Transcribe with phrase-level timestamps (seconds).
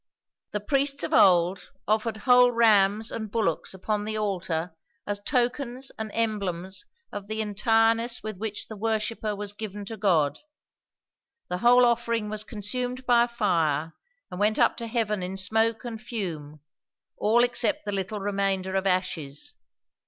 [0.51, 6.09] "The priests of old offered whole rams and bullocks upon the altar as tokens and
[6.15, 10.39] emblems of the entireness with which the worshipper was given to God;
[11.49, 13.93] the whole offering was consumed by fire
[14.31, 16.61] and went up to heaven in smoke and fume,
[17.15, 19.53] all except the little remainder of ashes.